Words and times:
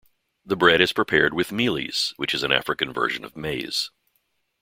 The 0.43 0.55
bread 0.55 0.81
is 0.81 0.93
prepared 0.93 1.31
with 1.35 1.51
mealies, 1.51 2.13
which 2.17 2.33
is 2.33 2.41
an 2.41 2.51
African 2.51 2.91
version 2.91 3.23
of 3.23 3.37
maize. 3.37 3.91